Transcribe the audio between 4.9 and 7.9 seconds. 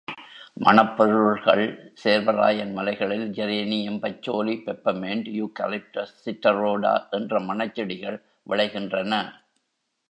மெண்ட், eucalyptus, citriodora என்ற மணச்